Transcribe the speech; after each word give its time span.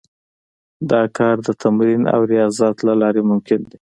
دا 0.91 1.01
کار 1.17 1.35
د 1.47 1.49
تمرين 1.61 2.01
او 2.13 2.21
رياضت 2.33 2.75
له 2.87 2.93
لارې 3.01 3.21
ممکن 3.31 3.59
دی. 3.69 3.77